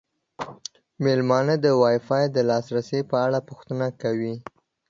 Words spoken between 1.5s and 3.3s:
د وای فای د لاسرسي په